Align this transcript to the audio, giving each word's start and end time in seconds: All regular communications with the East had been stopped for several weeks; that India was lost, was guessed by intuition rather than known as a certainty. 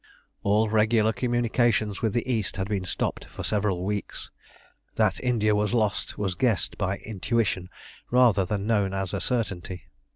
All 0.41 0.67
regular 0.67 1.13
communications 1.13 2.01
with 2.01 2.13
the 2.15 2.27
East 2.27 2.57
had 2.57 2.67
been 2.67 2.85
stopped 2.85 3.23
for 3.25 3.43
several 3.43 3.85
weeks; 3.85 4.31
that 4.95 5.19
India 5.23 5.53
was 5.53 5.75
lost, 5.75 6.17
was 6.17 6.33
guessed 6.33 6.75
by 6.75 6.97
intuition 7.05 7.69
rather 8.09 8.43
than 8.43 8.65
known 8.65 8.95
as 8.95 9.13
a 9.13 9.21
certainty. 9.21 9.83